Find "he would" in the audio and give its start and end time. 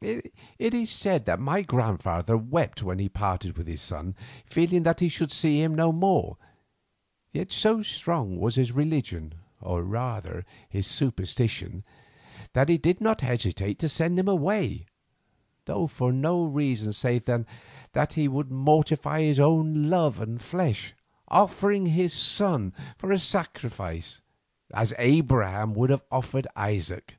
18.12-18.52